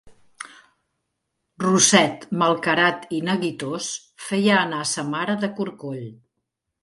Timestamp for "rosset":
1.63-2.23